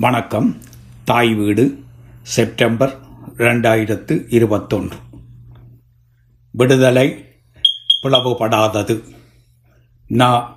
வணக்கம். 0.00 0.56
தாய் 1.04 1.34
வீடு 1.34 1.78
செப்டம்பர் 2.22 2.96
ரெண்டாயிரத்து 3.36 4.24
இருபத்தொன்று. 4.28 4.96
விடுதலை 6.50 7.24
பிளவுபடாதது. 8.02 9.02
நா. 10.06 10.56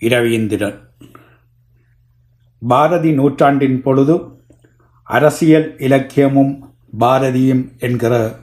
இரவீந்திரன். 0.00 0.78
பாரதி 2.68 3.12
நூற்றாண்டின் 3.12 3.82
பொழுது 3.82 4.20
அரசியல் 5.02 5.76
இலக்கியமும் 5.78 6.58
பாரதியும் 6.98 7.78
என்கிற 7.78 8.38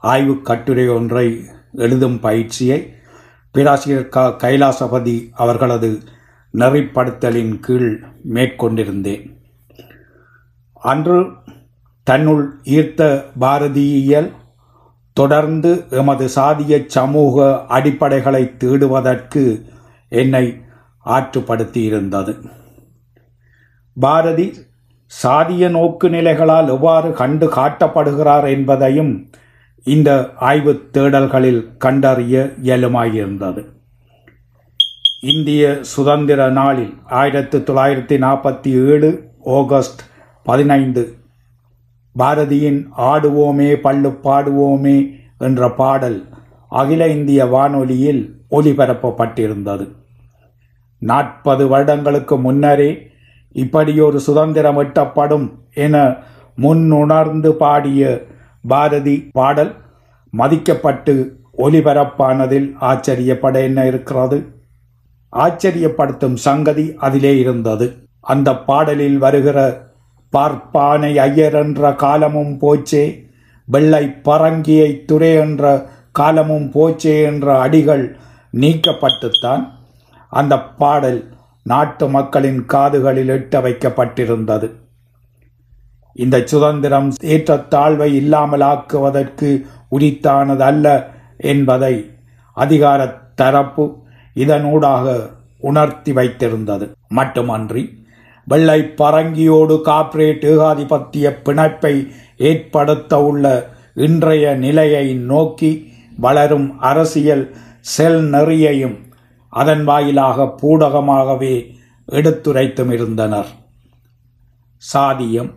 ஆய்வுக் 0.00 0.44
கட்டுரை 0.44 0.88
ஒன்றை 0.88 1.44
எழுதும் 1.72 2.20
பயிற்சியை 2.20 2.94
பேராசிரியர் 3.52 4.08
க. 4.08 4.36
கைலாசபதி 4.38 5.28
அவர்களது 5.32 5.98
நெறிப்படுத்தலின் 6.54 7.60
கீழ் 7.60 8.02
மேற்கொண்டிருந்தேன். 8.34 9.38
அன்று 10.80 11.32
தன்னுள் 12.02 12.44
ஈர்த்த 12.64 13.24
பாரதியியல் 13.40 14.30
தொடர்ந்து 15.12 15.84
எமது 15.90 16.28
சாதிய 16.36 16.86
சமூக 16.86 17.64
அடிப்படைகளை 17.68 18.56
தேடுவதற்கு 18.56 19.64
என்னை 20.08 20.60
ஆற்றுப்படுத்தியிருந்தது. 21.04 22.50
பாரதி 23.94 24.54
சாதிய 25.22 25.68
நோக்கு 25.68 26.08
நிலைகளால் 26.08 26.68
எவ்வாறு 26.68 27.12
கண்டு 27.12 27.54
காட்டப்படுகிறார் 27.54 28.48
என்பதையும் 28.48 29.30
இந்த 29.84 30.30
ஆய்வுத் 30.40 30.88
தேடல்களில் 30.92 31.76
கண்டறிய 31.78 32.50
இயலுமாயிருந்தது. 32.62 33.64
இந்திய 35.20 35.78
சுதந்திர 35.80 36.50
நாளில் 36.50 36.94
ஆயிரத்தி 37.08 37.58
தொள்ளாயிரத்தி 37.58 38.16
நாற்பத்தி 38.26 38.86
ஏழு 38.86 39.30
ஆகஸ்ட் 39.44 40.00
பதினைந்து. 40.42 41.14
பாரதியின் 42.18 42.88
ஆடுவோமே 42.98 43.68
பள்ளு 43.84 44.16
பாடுவோமே 44.24 45.10
என்ற 45.38 45.70
பாடல் 45.70 46.28
அகில 46.68 47.08
இந்திய 47.08 47.44
வானொலியில் 47.44 48.40
ஒலிபரப்பப்பட்டிருந்தது. 48.50 49.88
நாற்பது 50.98 51.68
வருடங்களுக்கு 51.68 52.38
முன்னரே 52.38 53.10
இப்படியொரு 53.52 54.20
சுதந்திரம் 54.20 54.78
எட்டப்படும் 54.78 55.50
என 55.74 56.16
முன்னுணர்ந்து 56.56 57.50
பாடிய 57.50 58.26
பாரதி 58.68 59.28
பாடல் 59.32 59.74
மதிக்கப்பட்டு 60.36 61.30
ஒலிபரப்பானதில் 61.58 62.72
ஆச்சரியப்பட 62.80 63.62
என்ன 63.62 63.86
இருக்கிறது? 63.86 64.46
ஆச்சரியப்படுத்தும் 65.32 66.34
சங்கதி 66.34 66.94
அதிலே 66.96 67.38
இருந்தது. 67.38 67.96
அந்த 68.20 68.56
பாடலில் 68.56 69.18
வருகிற 69.18 69.88
பார்ப்பானை 70.36 71.18
ஐயர் 71.18 71.54
என்ற 71.54 71.92
காலமும் 71.94 72.58
போச்சே 72.60 73.28
வெள்ளை 73.64 74.04
பரங்கியை 74.24 75.04
துறை 75.04 75.34
என்ற 75.34 75.88
காலமும் 76.12 76.70
போச்சே 76.72 77.22
என்ற 77.22 77.60
அடிகள் 77.60 78.16
நீக்கப்பட்டுத்தான் 78.52 79.70
அந்த 80.28 80.62
பாடல் 80.62 81.28
நாட்டு 81.62 82.08
மக்களின் 82.08 82.66
காதுகளில் 82.66 83.28
எட்ட 83.28 83.60
வைக்கப்பட்டிருந்தது. 83.62 84.70
இந்த 86.12 86.42
சுதந்திரம் 86.44 87.12
ஏற்றத்தாழ்வை 87.20 88.08
இல்லாமலாக்குவதற்கு 88.20 89.62
உரித்தானது 89.90 90.58
அல்ல 90.58 91.10
என்பதை 91.36 92.10
அதிகார 92.52 93.14
தரப்பு 93.34 93.96
இதனூடாக 94.34 95.30
உணர்த்தி 95.58 96.12
வைத்திருந்தது. 96.12 96.92
மட்டுமன்றி 97.08 97.99
வெள்ளை 98.50 98.80
பரங்கியோடு 99.00 99.74
கார்ப்பரேட் 99.88 100.44
ஏகாதிபத்திய 100.52 101.26
பிணைப்பை 101.44 101.94
ஏற்படுத்த 102.48 103.22
உள்ள 103.28 103.46
இன்றைய 104.06 104.54
நிலையை 104.64 105.06
நோக்கி 105.30 105.70
வளரும் 106.16 106.68
அரசியல் 106.90 107.44
செல் 107.94 108.20
நெறியையும் 108.32 108.96
அதன் 109.52 109.84
வாயிலாக 109.84 110.46
பூடகமாகவே 110.60 111.54
எடுத்துரைத்தும் 112.08 112.92
இருந்தனர். 112.96 113.50
சாதியம் 114.82 115.50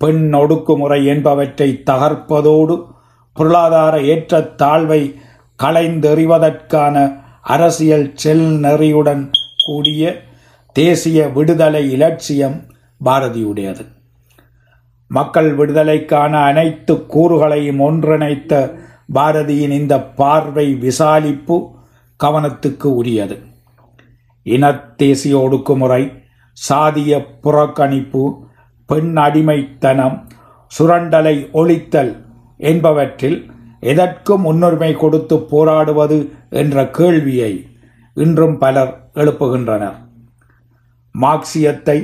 பெண் 0.00 0.24
ஒடுக்குமுறை 0.34 1.00
என்பவற்றை 1.12 1.68
தகர்ப்பதோடு 1.90 2.76
பொருளாதார 3.36 3.94
ஏற்றத்தாழ்வை 4.14 5.02
களைந்தெறிவதற்கான 5.58 6.96
அரசியல் 7.54 8.08
செல் 8.22 8.48
நெறியுடன் 8.64 9.24
கூடிய 9.66 10.02
தேசிய 10.72 11.28
விடுதலை 11.28 11.90
இலட்சியம் 11.90 12.62
பாரதியுடையது. 13.04 13.84
மக்கள் 15.08 15.54
விடுதலைக்கான 15.54 16.32
அனைத்து 16.42 16.94
கூறுகளையும் 16.94 17.80
ஒன்றிணைத்த 17.80 18.78
பாரதியின் 19.14 19.70
இந்த 19.70 20.02
பார்வை 20.02 20.74
விசாலிப்பு 20.74 21.70
கவனத்துக்கு 22.24 22.84
உரியது. 22.84 23.38
இன 24.42 24.78
தேசிய 24.96 25.38
ஒடுக்குமுறை 25.38 26.22
சாதிய 26.68 27.26
புறக்கணிப்பு 27.42 28.38
பெண் 28.86 29.16
அடிமைத்தனம் 29.16 30.28
சுரண்டலை 30.78 31.34
ஒழித்தல் 31.52 32.12
என்பவற்றில் 32.58 33.50
எதற்கு 33.80 34.38
முன்னுரிமை 34.38 34.92
கொடுத்து 34.92 35.38
போராடுவது 35.38 36.32
என்ற 36.50 36.86
கேள்வியை 36.88 37.66
இன்றும் 38.14 38.58
பலர் 38.58 39.10
எழுப்புகின்றனர். 39.14 40.08
மார்க்சியத்தை 41.14 41.98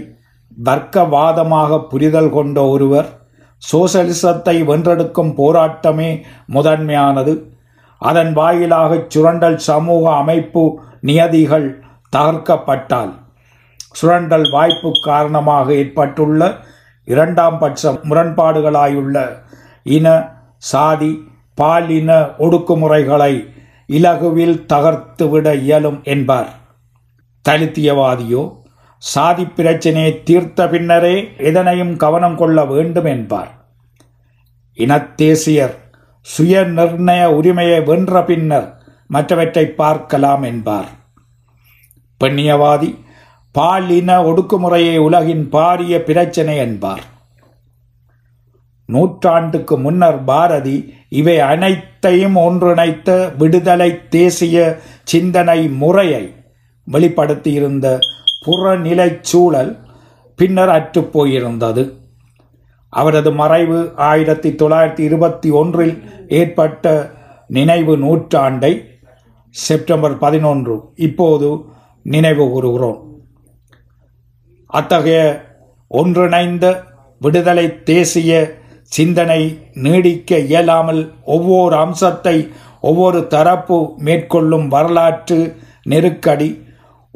தர்க்கவாதமாக 0.65 1.79
புரிதல் 1.89 2.31
கொண்ட 2.31 2.59
ஒருவர் 2.69 3.09
சோசலிசத்தை 3.63 4.57
வென்றெடுக்கும் 4.71 5.33
போராட்டமே 5.41 6.11
முதன்மையானது. 6.47 7.35
அதன் 8.03 8.33
வாயிலாக 8.33 8.99
சுரண்டல் 9.09 9.59
சமூக 9.69 10.05
அமைப்பு 10.15 10.65
நியதிகள் 11.01 11.69
தகர்க்கப்பட்டால் 12.13 13.13
சுரண்டல் 13.93 14.49
வாய்ப்பு 14.51 14.91
காரணமாக 15.05 15.67
ஏற்பட்டுள்ள 15.73 16.41
இரண்டாம் 17.09 17.59
பட்ச 17.61 17.93
முரண்பாடுகளாயுள்ள 18.09 19.17
இன 19.97 20.07
சாதி 20.71 21.13
பாலின 21.59 22.11
ஒடுக்குமுறைகளை 22.45 23.33
இலகுவில் 23.89 24.57
தகர்த்துவிட 24.73 25.47
இயலும் 25.65 25.99
என்பார். 26.15 26.51
தலித்தியவாதியோ 27.45 28.43
சாதி 29.03 29.45
பிரச்சினையை 29.45 30.23
தீர்த்த 30.23 30.69
பின்னரே 30.69 31.17
இதனையும் 31.39 31.97
கவனம் 31.97 32.37
கொள்ள 32.37 32.65
வேண்டும் 32.65 33.05
என்பார். 33.05 33.51
இனத்தேசியர் 34.79 35.75
சுய 36.27 36.63
நிர்ணய 36.77 37.25
உரிமையை 37.39 37.81
வென்ற 37.83 38.23
பின்னர் 38.25 38.69
மற்றவற்றை 39.07 39.65
பார்க்கலாம் 39.81 40.43
என்பார். 40.43 40.89
பெண்ணியவாதி 42.21 42.91
பாலின 43.55 44.11
ஒடுக்குமுறையை 44.23 44.97
உலகின் 44.99 45.45
பாரிய 45.53 45.95
பிரச்சனை 45.99 46.57
என்பார். 46.57 47.05
நூற்றாண்டுக்கு 48.89 49.75
முன்னர் 49.79 50.25
பாரதி 50.25 50.77
இவை 51.09 51.37
அனைத்தையும் 51.41 52.37
ஒன்றிணைத்த 52.37 53.37
விடுதலை 53.39 53.91
தேசிய 54.09 54.57
சிந்தனை 55.05 55.69
முறையை 55.69 56.25
வெளிப்படுத்தியிருந்த 56.87 57.87
புறநிலை 58.45 59.19
சூழல் 59.21 59.79
பின்னர் 60.35 60.69
அற்றுப்போயிருந்தது 60.69 61.93
அவரது 62.91 63.33
மறைவு 63.33 63.93
ஆயிரத்தி 63.97 64.51
தொள்ளாயிரத்தி 64.51 65.01
இருபத்தி 65.01 65.51
ஒன்றில் 65.51 66.03
ஏற்பட்ட 66.29 67.11
நினைவு 67.49 67.99
நூற்றாண்டை 67.99 68.85
செப்டம்பர் 69.51 70.19
பதினொன்று. 70.19 70.81
இப்போது 70.97 71.61
நினைவு 72.03 72.51
கூறுகிறோம். 72.51 73.05
அத்தகைய 74.67 75.45
ஒன்றிணைந்த 75.89 76.83
விடுதலை 77.19 77.83
தேசிய 77.83 78.59
சிந்தனை 78.83 79.59
நீடிக்க 79.73 80.39
இயலாமல் 80.39 81.13
ஒவ்வொரு 81.25 81.77
அம்சத்தை 81.77 82.49
ஒவ்வொரு 82.81 83.27
தரப்பு 83.27 83.95
மேற்கொள்ளும் 83.97 84.69
வரலாற்று 84.69 85.57
நெருக்கடி 85.83 86.65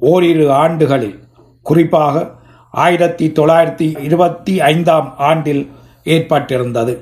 ஓரிரு 0.00 0.52
ஆண்டுகளில் 0.52 1.18
குறிப்பாக 1.62 2.30
ஆயிரத்தி 2.70 3.26
தொள்ளாயிரத்தி 3.28 4.02
இருபத்தி 4.02 4.60
ஐந்தாம் 4.60 5.14
ஆண்டில் 5.18 5.70
ஏற்பட்டிருந்தது. 6.04 6.98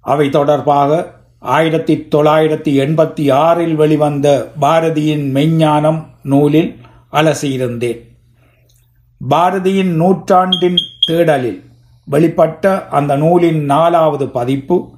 அவை 0.00 0.30
தொடர்பாக 0.30 1.14
ஆயிரத்தி 1.38 2.08
தொள்ளாயிரத்தி 2.14 2.72
எண்பத்தி 2.84 3.32
ஆறில் 3.32 3.74
வெளிவந்த 3.74 4.52
பாரதியின் 4.60 5.32
மெய்ஞானம் 5.32 6.06
நூலில் 6.22 6.76
அலசியிருந்தேன். 7.12 8.00
பாரதியின் 9.30 9.92
நூற்றாண்டின் 9.94 10.76
தேடலில் 11.08 11.62
வெளிப்பட்ட 12.10 12.88
அந்த 12.88 13.16
நூலின் 13.16 13.64
நாலாவது 13.64 14.28
பதிப்பு 14.28 14.94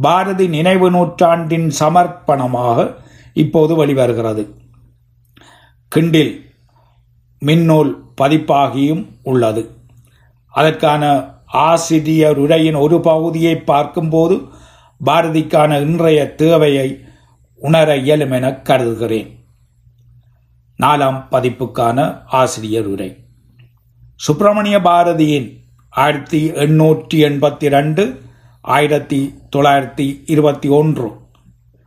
பாரதி 0.00 0.48
நினைவு 0.48 0.90
நூற்றாண்டின் 0.90 1.72
சமர்ப்பணமாக 1.78 2.94
இப்போது 3.34 3.86
வெளிவருகிறது. 3.86 4.44
கிண்டில் 5.92 6.32
மின்னூல் 7.42 7.90
பதிப்பாகியும் 8.20 9.04
உள்ளது. 9.22 9.62
அதற்கான 10.54 11.04
ஆசிரியர் 11.46 12.38
உரையின் 12.38 12.74
ஒரு 12.74 13.00
பகுதியை 13.00 13.56
பார்க்கும்போது 13.56 14.36
பாரதிக்கான 15.04 15.80
இன்றைய 15.80 16.34
தேவையை 16.34 16.88
உணர 17.60 17.96
இயலும் 17.96 18.30
என 18.30 18.54
கருதுகிறேன். 18.68 19.30
நாலாம் 20.78 21.18
பதிப்புக்கான 21.30 22.24
ஆசிரியர் 22.40 22.86
உரை 22.86 23.10
சுப்பிரமணிய 24.16 24.78
பாரதியின் 24.78 25.48
ஆயிரத்தி 25.90 26.40
எண்ணூற்றி 26.64 27.18
எண்பத்தி 27.28 27.68
ரெண்டு 27.68 28.04
ஆயிரத்தி 28.60 29.20
தொள்ளாயிரத்தி 29.56 30.06
இருபத்தி 30.26 30.68
ஒன்று 30.68 31.08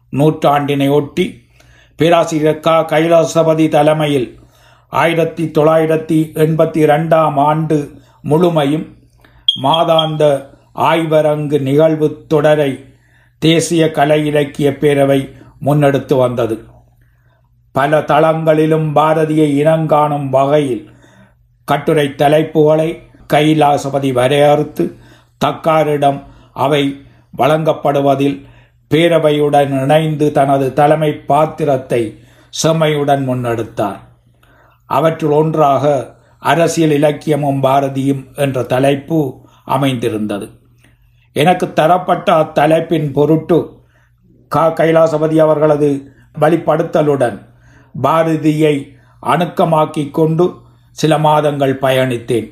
நூற்றாண்டினை 0.10 0.90
ஒட்டி 0.90 1.26
பேராசிரியர் 2.02 2.60
க 2.60 2.70
கைலாசபதி 2.92 3.70
தலைமையில் 3.70 4.40
ஆயிரத்தி 4.90 5.44
தொள்ளாயிரத்தி 5.46 6.18
எண்பத்தி 6.44 6.82
ரெண்டாம் 6.92 7.36
ஆண்டு 7.36 7.78
முழுமையும் 8.22 8.86
மாதாந்த 9.62 10.24
ஆய்வரங்கு 10.76 11.60
நிகழ்வு 11.60 12.26
தொடரை 12.28 12.86
தேசிய 13.40 13.92
கலை 13.92 14.26
இலக்கிய 14.26 14.70
பேரவை 14.70 15.20
முன்னெடுத்து 15.66 16.18
வந்தது. 16.18 16.66
பல 17.72 18.00
தளங்களிலும் 18.00 18.90
பாரதியை 18.96 19.50
இனங்காணும் 19.64 20.30
வகையில் 20.30 20.84
கட்டுரை 21.66 22.08
தலைப்புகளை 22.08 22.90
கைலாசபதி 23.34 24.12
வரையறுத்து 24.12 24.98
தக்காரிடம் 25.46 26.24
அவை 26.54 26.84
வழங்கப்படுவதில் 27.38 28.50
பேரவையுடன் 28.92 29.82
இணைந்து 29.82 30.32
தனது 30.32 30.74
தலைமை 30.74 31.12
பாத்திரத்தை 31.14 32.02
செம்மையுடன் 32.64 33.24
முன்னெடுத்தார். 33.30 34.00
அவற்றுள் 34.86 35.32
ஒன்றாக 35.32 36.16
அரசியல் 36.40 36.92
இலக்கியமும் 36.92 37.62
பாரதியும் 37.64 38.24
என்ற 38.36 38.64
தலைப்பு 38.64 39.20
அமைந்திருந்தது. 39.66 40.50
எனக்கு 41.36 41.74
தரப்பட்ட 41.74 42.34
அத்தலைப்பின் 42.34 43.14
பொருட்டு 43.14 43.80
க. 44.48 44.68
கைலாசபதி 44.68 45.38
அவர்களது 45.38 45.90
வழிப்படுத்தலுடன் 46.40 47.38
பாரதியை 48.04 48.76
அணுக்கமாக்கி 49.24 50.12
கொண்டு 50.12 50.46
சில 50.92 51.18
மாதங்கள் 51.18 51.80
பயணித்தேன். 51.80 52.50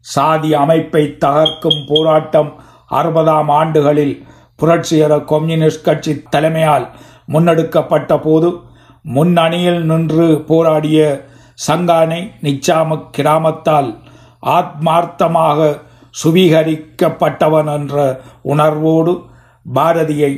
சாதி 0.00 0.54
அமைப்பை 0.54 1.16
தகர்க்கும் 1.20 1.80
போராட்டம் 1.86 2.50
அறுபதாம் 2.90 3.50
ஆண்டுகளில் 3.50 4.14
புரட்சிகர 4.64 5.14
கம்யூனிஸ்ட் 5.30 5.86
கட்சி 5.86 6.12
தலைமையால் 6.34 6.84
முன்னெடுக்கப்பட்ட 7.32 8.12
போது 8.22 8.48
முன்னணியில் 9.14 9.80
நின்று 9.84 10.26
போராடிய 10.46 10.98
சங்கானை 11.66 12.20
நிச்சாம 12.42 12.96
கிராமத்தால் 13.16 13.90
ஆத்மார்த்தமாக 14.56 15.68
சுவீகரிக்கப்பட்டவன் 16.22 17.70
என்ற 17.74 17.96
உணர்வோடு 18.42 19.12
பாரதியை 19.74 20.32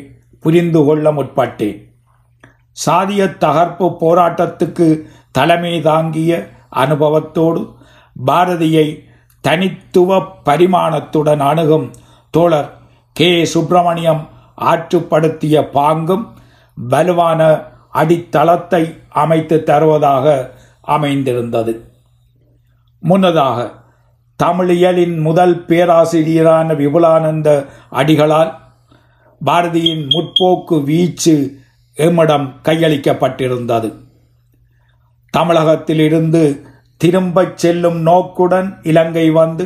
புரிந்து 0.44 0.80
கொள்ள 0.84 1.12
முற்பட்டேன். 1.12 1.78
சாதிய 2.86 3.22
தகர்ப்பு 3.38 3.86
போராட்டத்துக்கு 4.02 4.86
தலைமை 5.32 5.74
தாங்கிய 5.82 6.32
அனுபவத்தோடு 6.82 7.62
பாரதியை 8.26 8.86
தனித்துவ 9.44 10.20
பரிமாணத்துடன் 10.44 11.44
அணுகும் 11.50 11.86
தோழர் 12.34 12.70
கே. 13.18 13.44
சுப்பிரமணியம் 13.44 14.22
ஆற்றுப்படுத்திய 14.60 15.60
பாங்கும் 15.74 16.24
வலுவான 16.74 17.40
அடித்தளத்தை 17.90 18.82
அமைத்து 19.08 19.62
தருவதாக 19.62 20.34
அமைந்திருந்தது. 20.80 21.72
முன்னதாக 23.02 23.72
தமிழியலின் 24.42 25.20
முதல் 25.20 25.64
பேராசிரியரான 25.68 26.74
விபுலானந்த 26.74 27.48
அடிகளால் 27.90 28.52
பாரதியின் 29.40 30.04
முற்போக்கு 30.08 30.84
வீச்சு 30.84 31.34
எம்மிடம் 31.96 32.46
கையளிக்கப்பட்டிருந்தது. 32.64 33.92
தமிழகத்திலிருந்து 35.30 36.42
திரும்பச் 36.96 37.58
செல்லும் 37.58 37.98
நோக்குடன் 38.00 38.78
இலங்கை 38.82 39.30
வந்து 39.30 39.64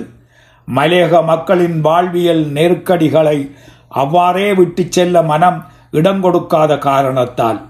மலையக 0.69 1.23
மக்களின் 1.25 1.81
வாழ்வியல் 1.81 2.45
நெருக்கடிகளை 2.47 3.39
அவ்வாறே 3.89 4.55
விட்டுச் 4.55 4.93
செல்ல 4.93 5.23
மனம் 5.23 5.65
இடங்கொடுக்காத 5.93 6.79
காரணத்தால். 6.79 7.61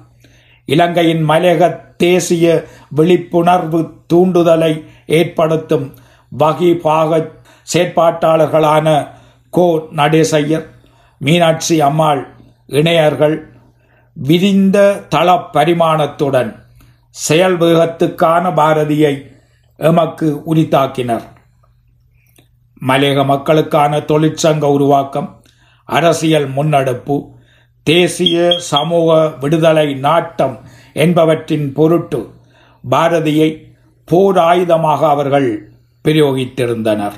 இலங்கையின் 0.64 1.28
மலையக 1.28 1.80
தேசிய 1.96 2.64
விழிப்புணர்வு 2.88 3.80
தூண்டுதலை 4.12 4.72
ஏற்படுத்தும் 5.06 5.86
வகிபாக 6.38 7.20
செயற்பாட்டாளர்களான 7.72 8.86
கோ 9.50 9.66
நடேசையர் 9.96 10.66
மீனாட்சி 11.18 11.80
அம்மாள் 11.80 12.22
இணையர்கள் 12.68 13.36
விரிந்த 14.12 14.78
தள 15.08 15.28
பரிமாணத்துடன் 15.52 16.50
செயல் 17.08 17.58
வேகத்துக்கான 17.58 18.44
பாரதியை 18.54 19.14
எமக்கு 19.76 20.42
உரித்தாக்கினர். 20.54 21.26
மலையக 22.86 23.24
மக்களுக்கான 23.24 23.98
தொழிற்சங்க 23.98 24.64
உருவாக்கம் 24.64 25.42
அரசியல் 25.84 26.48
முன்னெடுப்பு 26.48 27.26
தேசிய 27.82 28.58
சமூக 28.58 29.28
விடுதலை 29.40 29.94
நாட்டம் 29.94 30.58
என்பவற்றின் 30.92 31.72
பொருட்டு 31.72 32.30
பாரதியை 32.90 33.68
போர் 34.04 34.36
ஆயுதமாக 34.36 35.00
அவர்கள் 35.08 35.72
பிரயோகித்திருந்தனர். 36.04 37.16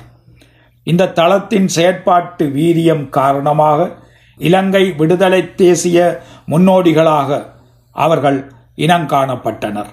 இந்த 0.84 1.06
தளத்தின் 1.06 1.68
செயற்பாட்டு 1.76 2.44
வீரியம் 2.46 3.08
காரணமாக 3.08 3.90
இலங்கை 4.38 4.92
விடுதலை 4.92 5.54
தேசிய 5.54 6.22
முன்னோடிகளாக 6.48 7.46
அவர்கள் 7.92 8.52
இனங்காணப்பட்டனர் 8.76 9.90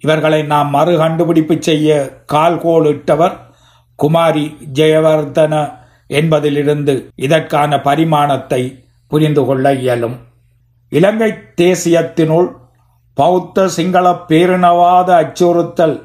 இவர்களை 0.00 0.42
நாம் 0.42 0.70
மறு 0.70 0.96
கண்டுபிடிப்பு 0.96 1.56
செய்ய 1.60 2.10
கால்கோள் 2.32 2.86
இட்டவர் 2.86 3.49
குமாரி 4.02 4.44
ஜெயவர்தன 4.78 5.54
என்பதிலிருந்து 6.10 6.94
இதற்கான 7.26 7.78
பரிமாணத்தை 7.88 8.62
புரிந்து 9.10 9.42
கொள்ள 9.48 9.72
இயலும். 9.82 10.16
இலங்கை 10.92 11.30
தேசியத்தினுள் 11.60 12.48
பௌத்த 13.16 13.66
சிங்கள 13.76 14.06
பேரினவாத 14.28 15.08
அச்சுறுத்தல் 15.22 15.96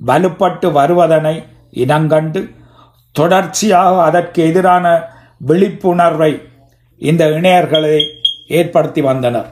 வலுப்பட்டு 0.00 0.68
வருவதனை 0.78 1.34
இனங்கண்டு 1.84 2.40
தொடர்ச்சியாக 3.16 3.94
அதற்கு 4.08 4.40
எதிரான 4.48 4.86
விழிப்புணர்வை 5.48 6.32
இந்த 7.02 7.24
இணையர்களே 7.38 7.96
ஏற்படுத்தி 8.58 9.00
வந்தனர். 9.08 9.48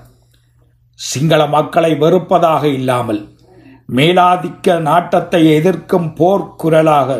சிங்கள 1.00 1.40
மக்களை 1.54 1.90
வெறுப்பதாக 2.02 2.64
இல்லாமல் 2.78 3.22
மேலாதிக்க 3.96 4.76
நாட்டத்தை 4.88 5.40
எதிர்க்கும் 5.56 6.08
போர்க்குரலாக 6.20 7.18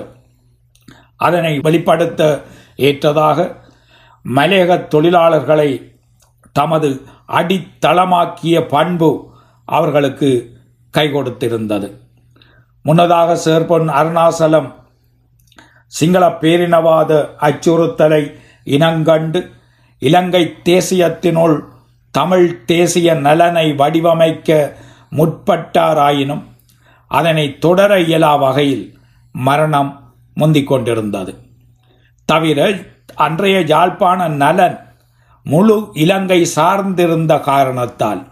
அதனை 1.21 1.53
வெளிப்படுத்த 1.59 2.23
ஏற்றதாக 2.79 3.39
மலையக 4.25 4.79
தொழிலாளர்களை 4.89 5.71
தமது 6.57 6.89
அடித்தளமாக்கிய 7.33 8.57
பண்பு 8.67 9.11
அவர்களுக்கு 9.69 10.31
கை 10.95 11.07
கொடுத்திருந்தது 11.09 11.89
முன்னதாக 12.85 13.31
சேர்பொன் 13.45 13.89
அருணாசலம் 13.93 14.69
சிங்கள 15.93 16.25
பேரினவாத 16.41 17.13
அச்சுறுத்தலை 17.41 18.23
இனங்கண்டு 18.67 19.41
இலங்கை 20.03 20.43
தேசியத்தினுள் 20.63 21.57
தமிழ் 22.15 22.49
தேசிய 22.67 23.09
நலனை 23.19 23.67
வடிவமைக்க 23.73 24.51
முற்பட்டாராயினும் 25.13 26.45
அதனை 27.11 27.47
தொடர 27.59 27.93
இயலா 28.01 28.33
வகையில் 28.39 28.87
மரணம் 29.35 29.91
முந்திக் 30.37 30.67
கொண்டிருந்தது 30.67 31.39
தவிர 32.25 32.79
அன்றைய 33.15 33.61
யாழ்ப்பாண 33.61 34.29
நலன் 34.29 34.79
முழு 35.45 35.89
இலங்கை 35.95 36.49
சார்ந்திருந்த 36.57 37.41
காரணத்தால் 37.41 38.23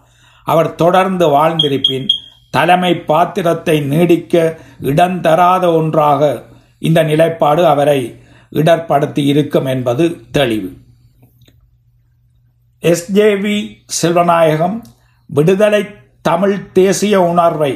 அவர் 0.45 0.75
தொடர்ந்து 0.75 1.29
வாழ்ந்திருப்பின் 1.29 2.07
தலைமை 2.51 2.95
பாத்திரத்தை 2.95 3.81
நீடிக்க 3.81 4.59
இடம் 4.81 5.21
தராத 5.21 5.73
ஒன்றாக 5.73 6.43
இந்த 6.79 7.03
நிலைப்பாடு 7.03 7.67
அவரை 7.67 8.01
இடர்படுத்தி 8.51 9.25
இருக்கும் 9.25 9.67
என்பது 9.67 10.05
தெளிவு. 10.31 10.71
எஸ்ஜேவி 12.83 13.57
செல்வநாயகம் 14.03 14.81
விடுதலை 15.27 15.87
தமிழ் 16.23 16.73
தேசிய 16.73 17.23
உணர்வை 17.23 17.73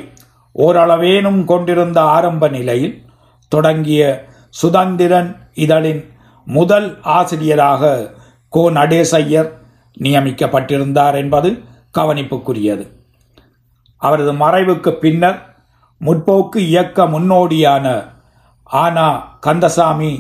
ஓரளவேனும் 0.55 1.45
கொண்டிருந்த 1.45 2.01
ஆரம்ப 2.01 2.49
நிலையில் 2.49 3.08
தொடங்கிய 3.49 4.03
சுதந்திரன் 4.51 5.37
இதழின் 5.55 6.03
முதல் 6.45 6.99
ஆசிரியராக 7.03 8.13
கோ 8.49 8.71
நடேசையர் 8.71 9.51
நியமிக்கப்பட்டிருந்தார் 10.01 11.15
என்பது 11.15 11.63
கவனிப்புக்குரியது. 11.99 12.85
அவரது 13.97 14.33
மறைவுக்கு 14.33 14.91
பின்னர் 14.91 15.39
முற்போக்கு 16.05 16.57
இயக்க 16.57 17.05
முன்னோடியான 17.05 18.05
ஆனா 18.65 19.37
கந்தசாமி 19.41 20.13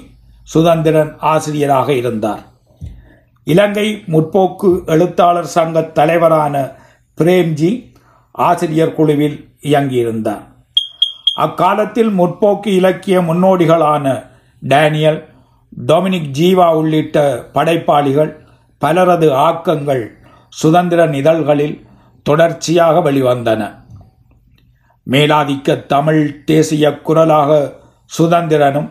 சுதந்திரன் 0.43 1.17
ஆசிரியராக 1.19 1.93
இருந்தார். 1.93 2.43
இலங்கை 3.45 4.05
முற்போக்கு 4.13 4.85
எழுத்தாளர் 4.87 5.47
சங்க 5.47 5.83
தலைவரான 5.83 6.73
பிரேம்ஜி 7.19 7.71
ஆசிரியர் 8.31 8.95
குழுவில் 8.95 9.39
இயங்கியிருந்தார். 9.63 10.45
அக்காலத்தில் 11.39 12.11
முற்போக்கு 12.19 12.67
இலக்கிய 12.67 13.21
முன்னோடிகளான 13.21 14.27
டேனியல் 14.61 15.19
டொமினிக் 15.87 16.31
ஜீவா 16.39 16.75
உள்ளிட்ட 16.75 17.45
படைப்பாளிகள் 17.55 18.31
பலரது 18.79 19.29
ஆக்கங்கள் 19.33 20.05
சுதந்திர 20.49 21.05
இதழ்களில் 21.13 21.87
தொடர்ச்சியாக 22.23 23.11
வெளிவந்தன. 23.11 23.63
மேலாதிக்க 25.11 25.87
தமிழ் 25.87 26.45
தேசிய 26.45 26.99
குரலாக 26.99 27.73
சுதந்திரனும் 28.19 28.91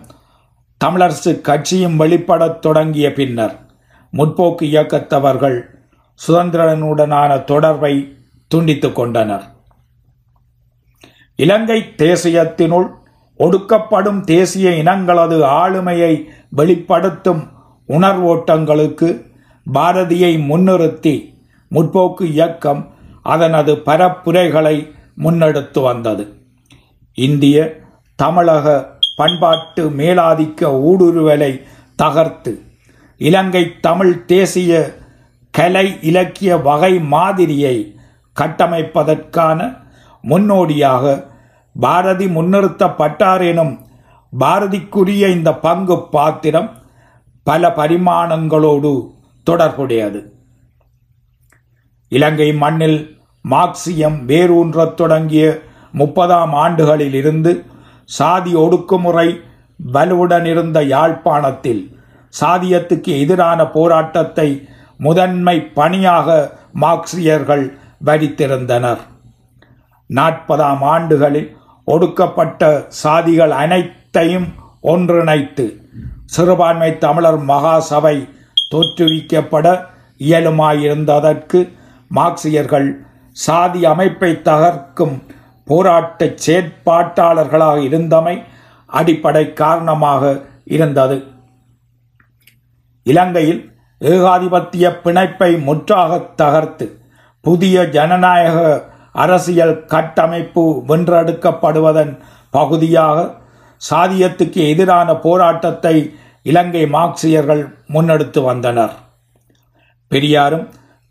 தமிழரசு 0.85 1.41
கட்சியும் 1.41 1.99
வெளிப்படத் 1.99 2.61
தொடங்கிய 2.61 3.13
பின்னர் 3.13 3.55
முற்போக்கு 4.13 4.65
இயக்கத்தவர்கள் 4.71 5.59
சுதந்திரனுடனான 6.27 7.43
தொடர்பை 7.43 7.93
துண்டித்துக் 8.55 8.97
கொண்டனர். 8.99 9.45
இலங்கை 11.39 11.93
தேசியத்தினுள் 11.97 12.87
ஒடுக்கப்படும் 13.37 14.21
தேசிய 14.21 14.69
இனங்களது 14.69 15.37
ஆளுமையை 15.43 16.25
வெளிப்படுத்தும் 16.49 17.51
உணர்வோட்டங்களுக்கு 17.89 19.25
பாரதியை 19.73 20.31
முன்னிறுத்தி 20.39 21.33
முற்போக்கு 21.71 22.21
இயக்கம் 22.21 22.95
அதனது 23.25 23.73
பரப்புரைகளை 23.85 24.91
முன்னெடுத்து 25.23 25.81
வந்தது. 25.81 26.33
இந்திய 27.13 27.85
தமிழக 28.15 28.95
பண்பாட்டு 29.17 29.89
மேலாதிக்க 29.89 30.71
ஊடுருவலை 30.89 31.61
தகர்த்து 31.95 32.61
இலங்கை 33.17 33.79
தமிழ் 33.79 34.25
தேசிய 34.25 34.93
கலை 35.51 35.97
இலக்கிய 36.01 36.57
வகை 36.57 36.99
மாதிரியை 36.99 37.95
கட்டமைப்பதற்கான 38.35 39.77
முன்னோடியாக 40.21 41.26
பாரதி 41.79 42.25
முன்னிறுத்தப்பட்டார் 42.25 43.43
எனும் 43.47 43.85
பாரதிக்குரிய 44.39 45.29
இந்த 45.29 45.55
பங்கு 45.55 46.07
பாத்திரம் 46.09 46.69
பல 47.43 47.67
பரிமாணங்களோடு 47.69 48.91
தொடர்புடையது. 49.43 50.31
இலங்கை 52.07 52.53
மண்ணில் 52.53 53.19
மார்க்சியம் 53.49 54.25
வேரூன்றத் 54.25 54.97
தொடங்கிய 54.97 55.59
முப்பதாம் 55.91 56.53
ஆண்டுகளில் 56.53 57.13
இருந்து 57.13 57.65
சாதி 58.03 58.55
ஒடுக்குமுறை 58.55 59.39
வலுவுடன் 59.93 60.45
இருந்த 60.45 60.83
யாழ்ப்பாணத்தில் 60.83 61.99
சாதியத்துக்கு 62.39 63.11
எதிரான 63.19 63.67
போராட்டத்தை 63.67 64.67
முதன்மை 64.97 65.61
பணியாக 65.61 66.57
மார்க்சியர்கள் 66.81 67.65
வரித்திருந்தனர். 68.05 69.03
நாற்பதாம் 70.09 70.83
ஆண்டுகளில் 70.93 71.56
ஒடுக்கப்பட்ட 71.87 72.61
சாதிகள் 73.03 73.53
அனைத்தையும் 73.63 74.47
ஒன்றிணைத்து 74.91 75.65
சிறுபான்மை 76.25 76.89
தமிழர் 76.97 77.39
மகாசபை 77.51 78.15
தோற்றுவிக்கப்பட 78.71 79.67
இயலுமாயிருந்ததற்கு 80.21 81.59
மார்க்சியர்கள் 82.11 82.89
சாதி 83.37 83.81
அமைப்பை 83.85 84.31
தகர்க்கும் 84.49 85.15
போராட்ட 85.67 86.25
செயற்பாட்டாளர்களாக 86.45 87.77
இருந்தமை 87.87 88.35
அடிப்படை 88.89 89.45
காரணமாக 89.53 90.23
இருந்தது. 90.75 91.17
இலங்கையில் 93.05 93.61
ஏகாதிபத்திய 94.01 94.85
பிணைப்பை 95.03 95.51
முற்றாக 95.63 96.19
தகர்த்து 96.35 96.85
புதிய 97.45 97.83
ஜனநாயக 97.95 98.59
அரசியல் 99.17 99.75
கட்டமைப்பு 99.85 100.63
வென்றெடுக்கப்படுவதன் 100.87 102.13
பகுதியாக 102.53 103.17
சாதியத்துக்கு 103.81 104.61
எதிரான 104.71 105.09
போராட்டத்தை 105.17 105.95
இலங்கை 106.45 106.83
மார்க்சியர்கள் 106.95 107.63
முன்னெடுத்து 107.93 108.39
வந்தனர். 108.41 108.93
பெரியாரும் 110.11 110.65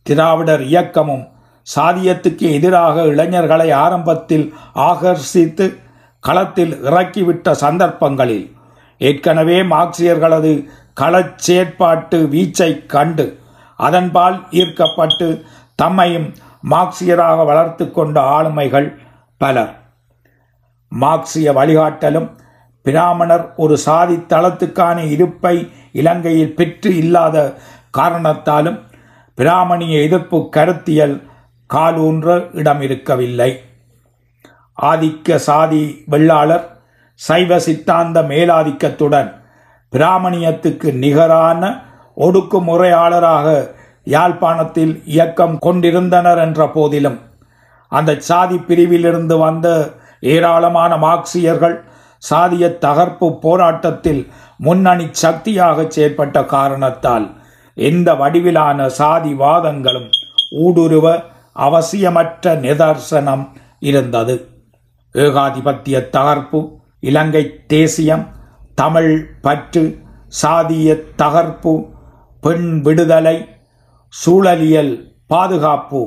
திராவிடர் 0.07 0.65
இயக்கமும் 0.71 1.25
சாதியத்துக்கு 1.67 2.47
எதிராக 2.53 3.05
இளைஞர்களை 3.05 3.69
ஆரம்பத்தில் 3.85 4.47
ஆகர்ஷித்து 4.89 5.67
களத்தில் 6.25 6.75
இறக்கிவிட்ட 6.89 7.51
சந்தர்ப்பங்களில் 7.65 8.47
ஏற்கனவே 9.01 9.59
மார்க்சியர்களது 9.73 10.53
களச் 10.95 11.35
செயற்பாட்டு 11.47 12.19
வீச்சை 12.35 12.71
கண்டு 12.87 13.27
அதன்பால் 13.79 14.39
ஈர்க்கப்பட்டு 14.51 15.29
தம்மையும் 15.83 16.29
மார்க்சியராக 16.63 17.45
வளர்த்து 17.45 17.91
கொண்ட 17.91 18.21
ஆளுமைகள் 18.21 18.99
பலர். 19.37 19.73
மார்க்சிய 20.89 21.53
வழிகாட்டலும் 21.53 22.29
பிராமணர் 22.83 23.53
ஒரு 23.57 23.79
சாதி 23.79 24.15
தளத்துக்கான 24.15 25.11
இருப்பை 25.11 25.73
இலங்கையில் 25.93 26.55
பெற்று 26.55 26.97
இல்லாத 26.97 27.55
காரணத்தாலும் 27.99 28.79
பிராமணிய 29.35 30.01
எதிர்ப்பு 30.01 30.49
கருத்தியல் 30.57 31.23
காலூன்ற 31.75 32.55
இடம் 32.55 32.81
இருக்கவில்லை. 32.81 33.51
ஆதிக்க 34.83 35.35
சாதி 35.35 36.05
வெள்ளாளர் 36.11 36.67
சைவ 37.15 37.59
சித்தாந்த 37.59 38.23
மேலாதிக்கத்துடன் 38.23 39.31
பிராமணியத்துக்கு 39.93 40.93
நிகரான 40.93 41.83
ஒடுக்குமுறையாளராக 42.17 43.71
யாழ்ப்பாணத்தில் 44.07 44.95
இயக்கம் 45.05 45.57
கொண்டிருந்தனர் 45.59 46.39
என்ற 46.39 46.67
போதிலும் 46.67 47.19
அந்த 47.93 48.11
சாதி 48.29 48.57
பிரிவிலிருந்து 48.69 49.39
வந்த 49.39 49.69
ஏராளமான 50.33 50.93
மார்க்சியர்கள் 50.97 51.77
சாதிய 52.23 52.67
தகர்ப்பு 52.79 53.27
போராட்டத்தில் 53.41 54.23
முன்னணி 54.59 55.07
சக்தியாக 55.23 55.83
செயற்பட்ட 55.83 56.47
காரணத்தால் 56.47 57.27
எந்த 57.77 58.09
வடிவிலான 58.15 58.87
சாதி 59.01 59.33
வாதங்களும் 59.35 60.09
ஊடுருவ 60.65 61.07
அவசியமற்ற 61.67 62.55
நிதர்சனம் 62.65 63.45
இருந்தது. 63.81 64.35
ஏகாதிபத்திய 65.15 65.97
தகர்ப்பு 66.17 66.61
இலங்கை 67.01 67.45
தேசியம் 67.67 68.25
தமிழ் 68.75 69.13
பற்று 69.43 69.85
சாதிய 70.43 70.89
தகர்ப்பு 71.17 71.73
பெண் 72.43 72.69
விடுதலை 72.81 73.37
சூழலியல் 74.20 74.92
பாதுகாப்பு 75.26 76.02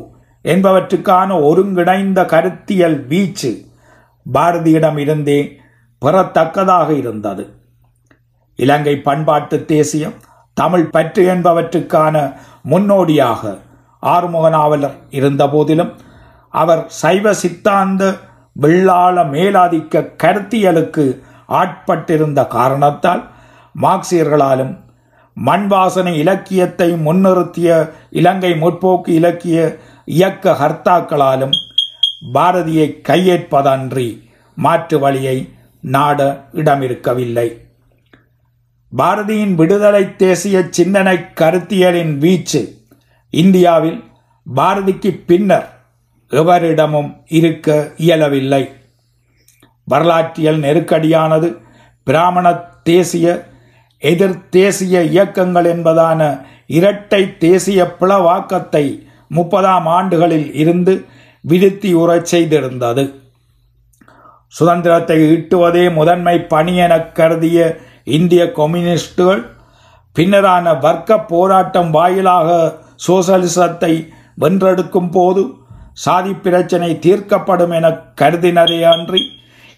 என்பவற்றுக்கான 0.46 1.30
ஒருங்கிணைந்த 1.44 2.20
கருத்தியல் 2.26 3.00
வீச்சு 3.08 3.52
பாரதியிடமிருந்தே 4.26 5.40
பெறத்தக்கதாக 6.02 6.90
இருந்தது. 6.98 7.44
இலங்கை 8.60 8.96
பண்பாட்டு 9.02 9.58
தேசியம் 9.66 10.16
தமிழ் 10.58 10.90
பற்று 10.90 11.24
என்பவற்றுக்கான 11.34 12.16
முன்னோடியாக 12.64 13.42
ஆறுமுக 14.04 14.48
நாவலர் 14.50 14.98
இருந்தபோதிலும் 15.12 15.92
அவர் 16.54 16.84
சைவ 17.02 17.34
சித்தாந்த 17.34 18.04
வெள்ளாள 18.56 19.24
மேலாதிக்க 19.34 20.04
கருத்தியலுக்கு 20.24 21.06
ஆட்பட்டிருந்த 21.50 22.42
காரணத்தால் 22.48 23.24
மார்க்சியர்களாலும் 23.76 24.74
மண் 25.34 25.68
வாசனை 25.68 26.18
இலக்கியத்தை 26.18 26.92
முன்னிறுத்திய 26.92 27.90
இலங்கை 28.10 28.52
முற்போக்கு 28.52 29.08
இலக்கிய 29.08 29.78
இயக்க 30.06 30.52
ஹர்த்தாக்களாலும் 30.52 31.52
பாரதியை 32.34 33.02
கையேற்பதன்றி 33.08 34.28
மாற்று 34.56 35.00
வழியை 35.00 35.50
நாட 35.82 36.48
இடமிருக்கவில்லை. 36.54 37.58
பாரதியின் 38.98 39.56
விடுதலை 39.56 40.16
தேசிய 40.16 40.64
சிந்தனை 40.70 41.18
கருத்தியலின் 41.18 42.18
வீச்சு 42.18 42.78
இந்தியாவில் 43.30 44.04
பாரதிக்கு 44.56 45.24
பின்னர் 45.26 45.68
எவரிடமும் 46.30 47.16
இருக்க 47.28 47.92
இயலவில்லை. 47.98 48.70
வரலாற்றியல் 49.84 50.60
நெருக்கடியானது 50.60 51.58
பிராமண 52.04 52.54
தேசிய 52.84 53.49
எதிர் 54.02 54.50
தேசிய 54.50 55.04
இயக்கங்கள் 55.04 55.66
என்பதான 55.66 56.46
இரட்டை 56.66 57.38
தேசிய 57.38 57.96
பிளவாக்கத்தை 58.00 58.86
முப்பதாம் 59.28 59.86
ஆண்டுகளில் 59.86 60.54
இருந்து 60.54 61.06
விருத்தி 61.42 61.94
உறச் 61.94 62.36
செய்திருந்தது. 62.36 63.14
சுதந்திரத்தை 64.48 65.18
ஈட்டுவதே 65.32 65.94
முதன்மை 65.94 66.42
பணி 66.42 66.76
எனக் 66.76 67.16
கருதிய 67.16 67.80
இந்திய 68.04 68.52
கம்யூனிஸ்டுகள் 68.52 69.44
பின்னரான 70.16 70.80
வர்க்க 70.80 71.20
போராட்டம் 71.20 71.92
வாயிலாக 71.92 72.50
சோசலிசத்தை 73.08 74.08
வென்றெடுக்கும் 74.42 75.12
போது 75.12 75.44
சாதி 75.94 76.34
பிரச்சனை 76.34 77.00
தீர்க்கப்படும் 77.00 77.74
என 77.74 77.88
கருதினரே 78.22 78.82
அன்றி 78.82 79.22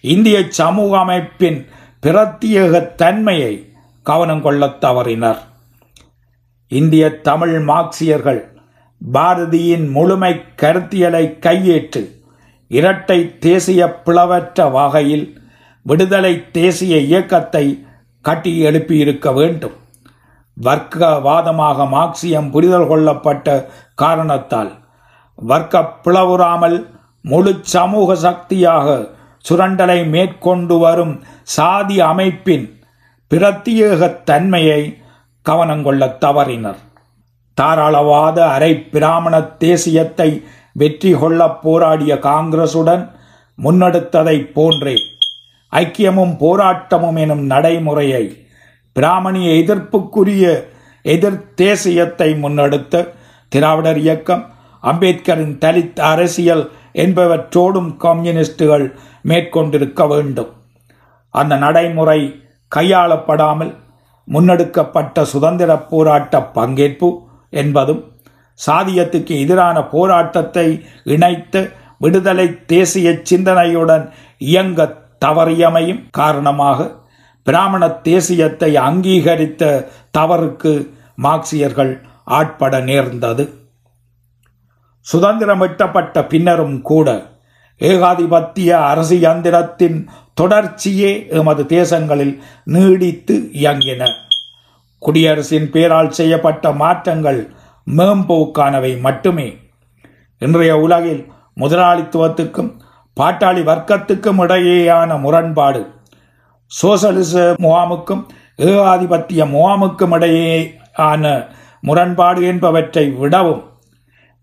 இந்திய 0.00 0.46
சமூக 0.48 0.98
அமைப்பின் 0.98 1.66
பிரத்யேக 2.02 2.94
தன்மையை 2.94 3.54
கவனம் 4.02 4.42
கொள்ளத் 4.42 4.80
தவறினர். 4.80 5.36
இந்திய 6.68 7.20
தமிழ் 7.20 7.68
மார்க்சியர்கள் 7.68 8.48
பாரதியின் 9.12 9.90
முழுமை 9.90 10.40
கருத்தியலை 10.62 11.38
கையேற்று 11.38 12.20
இரட்டை 12.68 13.38
தேசிய 13.38 14.02
பிளவற்ற 14.04 14.70
வகையில் 14.70 15.40
விடுதலை 15.82 16.50
தேசிய 16.50 16.98
இயக்கத்தை 16.98 17.86
கட்டி 18.20 18.64
எழுப்பியிருக்க 18.64 19.34
வேண்டும். 19.34 19.72
வர்க்கவாதமாக 20.62 21.86
மார்க்சியம் 21.88 22.50
புரிதல் 22.50 22.86
கொள்ளப்பட்ட 22.86 23.68
காரணத்தால் 23.94 24.72
வர்க்க 25.34 25.94
பிளவுறாமல் 26.04 26.86
முழு 27.22 27.58
சமூக 27.62 28.14
சக்தியாக 28.14 29.08
சுரண்டலை 29.48 30.08
மேற்கொண்டு 30.08 30.78
வரும் 30.78 31.22
சாதி 31.42 32.00
அமைப்பின் 32.00 32.81
பிரத்யேகத்தன்மையை 33.32 34.80
தன்மையை 35.42 36.18
தவறினர். 36.24 36.80
தாராளவாத 37.60 38.38
அரை 38.46 38.78
பிராமண 38.78 39.38
தேசியத்தை 39.38 40.42
வெற்றி 40.72 41.12
கொள்ள 41.12 41.48
போராடிய 41.48 42.14
காங்கிரசுடன் 42.14 43.10
முன்னெடுத்ததை 43.62 44.52
போன்றே 44.52 44.94
ஐக்கியமும் 45.72 46.34
போராட்டமும் 46.40 47.18
எனும் 47.18 47.44
நடைமுறையை 47.46 48.46
பிராமணிய 48.92 49.62
எதிர்ப்புக்குரிய 49.62 50.64
எதிர் 51.02 51.40
தேசியத்தை 51.56 52.28
முன்னெடுத்த 52.34 53.08
திராவிடர் 53.48 53.98
இயக்கம் 53.98 54.54
அம்பேத்கரின் 54.82 55.58
தலித் 55.58 56.00
அரசியல் 56.00 56.70
என்பவற்றோடும் 56.94 57.96
கம்யூனிஸ்டுகள் 57.96 58.94
மேற்கொண்டிருக்க 59.22 60.08
வேண்டும். 60.08 60.52
அந்த 61.30 61.56
நடைமுறை 61.56 62.41
கையாளப்படாமல் 62.76 63.72
முன்னெடுக்கப்பட்ட 64.28 65.22
சுதந்திர 65.24 65.70
போராட்ட 65.90 66.40
பங்கேற்பு 66.54 67.08
என்பதும் 67.52 68.02
சாதியத்துக்கு 68.60 69.34
எதிரான 69.44 69.76
போராட்டத்தை 69.92 70.66
இணைத்து 71.14 71.60
விடுதலை 71.98 72.46
தேசிய 72.66 73.08
சிந்தனையுடன் 73.30 74.04
இயங்க 74.46 74.86
தவறியமையும் 75.24 76.02
காரணமாக 76.10 76.88
பிராமண 77.46 77.82
தேசியத்தை 78.02 78.70
அங்கீகரித்த 78.88 79.62
தவறுக்கு 80.18 80.72
மார்க்சியர்கள் 81.22 81.92
ஆட்பட 82.38 82.74
நேர்ந்தது. 82.80 83.44
சுதந்திரம் 85.06 85.62
எட்டப்பட்ட 85.62 86.16
பின்னரும் 86.28 86.78
கூட 86.82 87.08
ஏகாதிபத்திய 87.90 88.70
அரசியந்திரத்தின் 88.90 89.98
தொடர்ச்சியே 90.40 91.28
எமது 91.28 91.62
தேசங்களில் 91.62 92.34
நீடித்து 92.64 93.34
இயங்கின. 93.52 94.02
குடியரசின் 94.98 95.70
பேரால் 95.70 96.10
செய்யப்பட்ட 96.10 96.72
மாற்றங்கள் 96.72 97.40
மேம்போக்கானவை 97.86 99.00
மட்டுமே. 99.00 99.48
இன்றைய 100.38 100.78
உலகில் 100.78 101.22
முதலாளித்துவத்துக்கும் 101.60 102.70
பாட்டாளி 103.20 103.62
வர்க்கத்துக்கும் 103.70 104.40
இடையேயான 104.42 105.18
முரண்பாடு 105.20 105.82
சோசலிச 106.66 107.34
முகாமுக்கும் 107.62 108.22
ஏகாதிபத்திய 108.56 109.44
முகாமுக்கும் 109.54 110.14
இடையேயான 110.16 111.24
முரண்பாடு 111.80 112.40
என்பவற்றை 112.46 113.04
விடவும் 113.10 113.62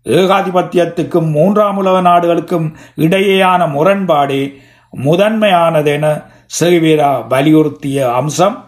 ஏகாதிபத்தியத்துக்கும் 0.04 1.30
மூன்றாம் 1.30 1.76
உலக 1.76 2.00
நாடுகளுக்கும் 2.00 2.76
இடையேயான 2.96 3.66
முரண்பாடே 3.66 4.54
முதன்மையானதென 5.04 6.24
செவிவீரா 6.60 7.24
வலியுறுத்திய 7.30 8.12
அம்சம். 8.12 8.64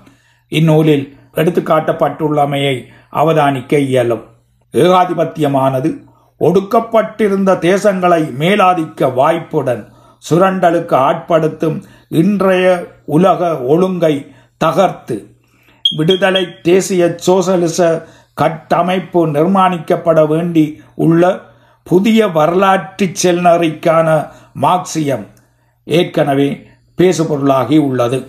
இந்நூலில் 0.48 1.16
எடுத்துக்காட்டப்பட்டுள்ளமையை 1.34 2.82
அவதானிக்க 3.12 3.78
இயலும். 3.78 4.24
ஏகாதிபத்தியமானது 4.72 5.96
ஒடுக்கப்பட்டிருந்த 6.40 7.54
தேசங்களை 7.54 8.22
மேலாதிக்க 8.38 9.14
வாய்ப்புடன் 9.14 9.88
சுரண்டலுக்கு 10.30 10.94
ஆட்படுத்தும் 10.94 11.82
இன்றைய 12.08 12.86
உலக 13.04 13.62
ஒழுங்கை 13.62 14.34
தகர்த்து. 14.56 15.26
விடுதலை 15.96 16.46
தேசிய 16.62 17.14
சோசலிச 17.26 18.06
கட்டமைப்பு 18.34 19.26
நிர்மாணிக்கப்பட 19.26 20.26
வேண்டி 20.26 20.82
உள்ள 20.94 21.40
புதிய 21.82 22.28
வரலாற்று 22.28 23.12
செல்நறைக்கான 23.22 24.28
மார்க்சியம் 24.62 25.26
ஏற்கனவே 25.84 26.66
பேசுபொருளாகி 26.96 27.78
உள்ளது. 27.78 28.26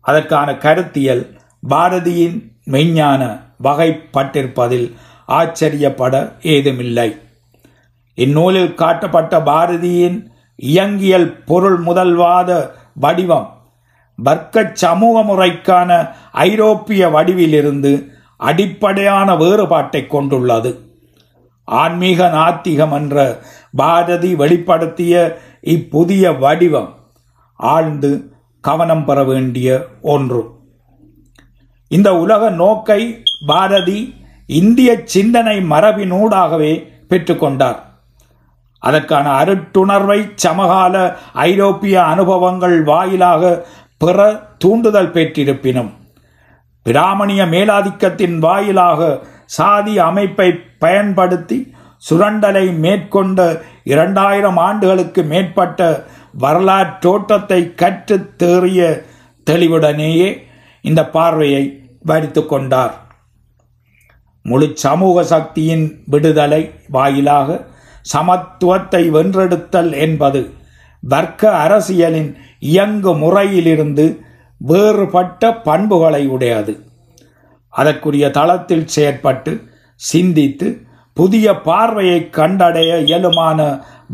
அதற்கான 0.00 0.56
கருத்தியல் 0.56 1.38
பாரதியின் 1.68 2.38
மெய்ஞான 2.64 3.40
வகைப்பட்டிருப்பதில் 3.64 4.92
ஆச்சரியப்பட 5.26 6.32
ஏதுமில்லை. 6.42 7.16
இந்நூலில் 8.14 8.74
காட்டப்பட்ட 8.74 9.38
பாரதியின் 9.40 10.18
இயங்கியல் 10.56 11.44
பொருள் 11.44 11.82
முதல்வாத 11.82 12.70
வடிவம் 12.94 13.48
வர்க்க 14.16 14.70
சமூக 14.72 15.22
முறைக்கான 15.22 15.90
ஐரோப்பிய 16.32 17.08
வடிவிலிருந்து 17.08 17.92
அடிப்படையான 18.48 19.28
வேறுபாட்டை 19.36 20.02
கொண்டுள்ளது. 20.06 20.72
ஆன்மீக 21.64 22.28
நாத்திகம் 22.36 22.92
என்ற 22.92 23.16
பாரதி 23.76 24.30
வெளிப்படுத்திய 24.34 25.14
இப்புதிய 25.74 26.32
வடிவம் 26.38 26.90
ஆழ்ந்து 27.56 28.10
கவனம் 28.64 29.04
பெற 29.04 29.18
வேண்டிய 29.24 29.68
ஒன்று. 30.14 30.42
இந்த 31.90 32.08
உலக 32.14 32.50
நோக்கை 32.50 33.00
பாரதி 33.46 34.00
இந்திய 34.46 34.90
சிந்தனை 35.04 35.56
மரபினூடாகவே 35.70 36.72
பெற்றுக்கொண்டார் 37.08 37.78
அதற்கான 38.82 39.26
அருட்டுணர்வை 39.40 40.18
சமகால 40.34 40.94
ஐரோப்பிய 41.46 41.96
அனுபவங்கள் 42.02 42.76
வாயிலாக 42.82 43.52
பிற 43.98 44.18
தூண்டுதல் 44.58 45.12
பெற்றிருப்பினும் 45.12 45.90
பிராமணிய 46.86 47.46
மேலாதிக்கத்தின் 47.46 48.38
வாயிலாக 48.38 49.00
சாதி 49.46 49.98
அமைப்பை 49.98 50.52
பயன்படுத்தி 50.78 51.58
சுரண்டலை 52.10 52.76
மேற்கொண்ட 52.76 53.62
இரண்டாயிரம் 53.84 54.56
ஆண்டுகளுக்கு 54.56 55.22
மேற்பட்ட 55.22 56.04
வரலாற்றோட்டத்தை 56.40 57.74
கற்று 57.74 58.16
தேறிய 58.36 59.04
தெளிவுடனேயே 59.46 60.28
இந்த 60.84 61.00
பார்வையை 61.06 61.64
வரித்து 62.02 62.46
கொண்டார். 62.46 62.94
முழு 64.42 64.70
சமூக 64.74 65.24
சக்தியின் 65.24 66.02
விடுதலை 66.06 66.62
வாயிலாக 66.88 67.58
சமத்துவத்தை 68.12 69.02
வென்றெடுத்தல் 69.10 69.92
என்பது 69.96 70.40
வர்க்க 71.02 71.52
அரசியலின் 71.56 72.30
இயங்கு 72.58 73.14
முறையிலிருந்து 73.14 74.06
வேறுபட்ட 74.68 75.52
பண்புகளை 75.68 76.22
உடையது. 76.26 76.74
அதற்குரிய 77.68 78.30
தளத்தில் 78.30 78.86
செயற்பட்டு 78.96 79.52
சிந்தித்து 79.94 80.68
புதிய 81.16 81.46
பார்வையை 81.68 82.28
கண்டடைய 82.32 82.90
இயலுமான 83.04 83.60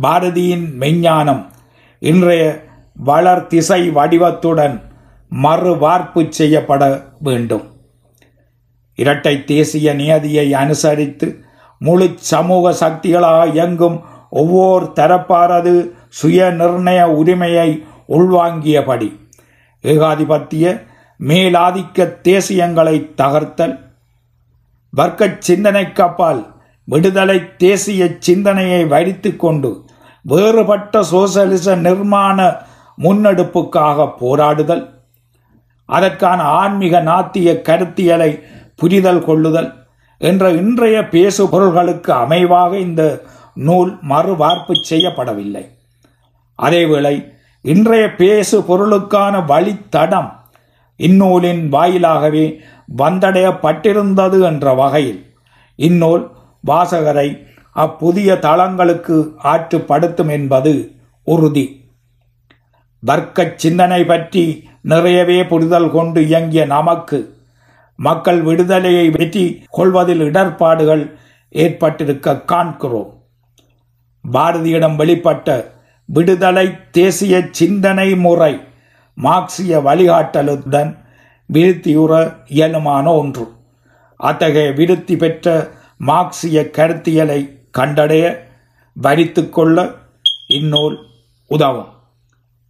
பாரதியின் 0.02 0.66
மெஞ்ஞானம் 0.80 1.42
இன்றைய 1.98 2.44
வளர் 2.94 3.46
திசை 3.46 3.90
வடிவத்துடன் 3.90 4.76
மறுவார்ப்பு 5.32 6.22
செய்யப்பட 6.28 6.82
வேண்டும். 7.18 7.66
இரட்டை 8.94 9.44
தேசிய 9.44 9.94
நியதியை 9.94 10.46
அனுசரித்து 10.54 11.28
முழு 11.78 12.06
சமூக 12.32 12.70
சக்திகளாக 12.80 13.50
இயங்கும் 13.52 13.98
ஒவ்வொரு 14.30 14.86
தரப்பாரது 14.94 15.74
சுய 16.08 16.54
நிர்ணய 16.58 17.00
உரிமையை 17.20 17.68
உள்வாங்கியபடி 18.08 19.08
ஏகாதிபத்திய 19.82 20.82
மேலாதிக்க 21.20 22.20
தேசியங்களை 22.20 23.10
தகர்த்தல். 23.16 23.78
வர்க்க 24.90 25.36
சிந்தனைக்கு 25.38 26.02
அப்பால் 26.02 26.54
விடுதலை 26.84 27.56
தேசிய 27.56 28.16
சிந்தனையை 28.18 28.84
வைத்து 28.84 29.36
கொண்டு 29.36 29.84
வேறுபட்ட 30.22 31.02
சோசலிச 31.02 31.76
நிர்மாண 31.76 32.56
முன்னெடுப்புக்காக 33.02 34.12
போராடுதல். 34.20 34.88
அதற்கான 35.84 36.42
ஆன்மீக 36.42 37.02
நாத்திய 37.02 37.62
கருத்தியலை 37.62 38.42
புரிதல் 38.76 39.24
கொள்ளுதல் 39.24 39.74
என்ற 40.18 40.50
இன்றைய 40.50 41.00
பேசுபொருள்களுக்கு 41.00 42.12
அமைவாக 42.12 42.78
இந்த 42.80 43.22
நூல் 43.54 43.98
மறுவார்ப்பு 44.08 44.74
செய்யப்படவில்லை. 44.88 45.64
அதேவேளை 46.62 47.34
இன்றைய 47.72 48.04
பேசு 48.14 48.56
பொருளுக்கான 48.60 49.34
வழித்தடம் 49.50 50.28
இந்நூலின் 50.96 51.62
வாயிலாகவே 51.72 52.44
வந்தடையப்பட்டிருந்தது 52.98 54.38
என்ற 54.42 54.74
வகையில். 54.74 55.18
இந்நூல் 55.78 56.22
வாசகரை 56.66 57.28
அப்புதிய 57.76 58.36
தளங்களுக்கு 58.46 59.16
ஆற்றுப்படுத்தும் 59.44 60.30
என்பது 60.30 60.74
உறுதி. 61.26 61.66
வர்க்க 63.02 63.48
சிந்தனை 63.56 64.00
பற்றி 64.04 64.44
நிறையவே 64.92 65.38
புரிதல் 65.44 65.90
கொண்டு 65.90 66.20
இயங்கிய 66.26 66.64
நமக்கு 66.76 67.18
மக்கள் 67.98 68.40
விடுதலையை 68.42 69.06
வெற்றி 69.10 69.46
கொள்வதில் 69.70 70.20
இடர்பாடுகள் 70.20 71.04
ஏற்பட்டிருக்க 71.54 72.42
காண்கிறோம். 72.52 73.10
பாரதியிடம் 74.24 74.96
வெளிப்பட்ட 74.96 75.75
விடுதலை 76.06 76.90
தேசிய 76.90 77.48
சிந்தனை 77.50 78.16
முறை 78.16 78.60
மார்க்சிய 79.14 79.80
வழிகாட்டலுடன் 79.80 80.96
விருத்தியுற 81.52 82.36
இயலுமான 82.48 83.08
ஒன்று. 83.08 83.52
அத்தகைய 84.16 84.72
விருத்தி 84.72 85.16
பெற்ற 85.16 85.70
மார்க்சிய 85.96 86.70
கருத்தியலை 86.72 87.58
கண்டடைய 87.78 88.36
வரித்து 88.92 89.50
கொள்ள 89.50 89.94
இந்நூல் 90.46 90.98
உதவும். 91.46 91.92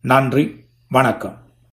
நன்றி 0.01 0.65
வணக்கம். 0.89 1.46